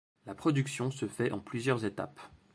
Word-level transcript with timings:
La 0.25 0.33
production 0.33 0.89
se 0.89 1.07
fait 1.07 1.29
en 1.31 1.37
plusieurs 1.39 1.85
étapes. 1.85 2.19